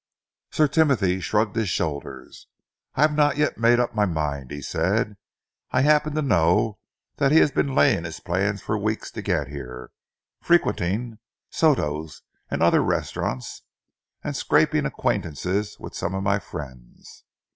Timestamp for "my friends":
16.23-17.23